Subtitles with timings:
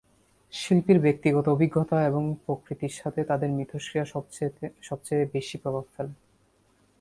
[0.53, 4.05] শিল্পীর ব্যক্তিগত অভিজ্ঞতা এবং প্রকৃতির সাথে তাদের মিথস্ক্রিয়া
[4.83, 6.13] সবচেয়ে বেশি প্রভাব ফেলে।